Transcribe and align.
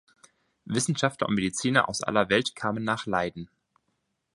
Wissenschaftler 0.65 1.27
und 1.29 1.35
Mediziner 1.35 1.87
aus 1.87 2.01
aller 2.01 2.27
Welt 2.29 2.55
kamen 2.55 2.83
nach 2.83 3.05
Leiden. 3.05 3.51